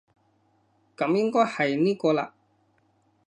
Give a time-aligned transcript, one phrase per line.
[0.97, 2.31] 噉應該係呢個喇